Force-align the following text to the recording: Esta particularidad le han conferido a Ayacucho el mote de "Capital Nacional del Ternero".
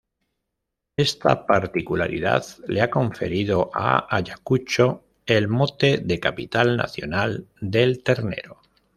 Esta 0.97 1.45
particularidad 1.45 2.43
le 2.67 2.81
han 2.81 2.89
conferido 2.89 3.69
a 3.71 4.07
Ayacucho 4.09 5.03
el 5.27 5.47
mote 5.47 5.99
de 5.99 6.19
"Capital 6.19 6.75
Nacional 6.75 7.47
del 7.59 8.01
Ternero". 8.01 8.59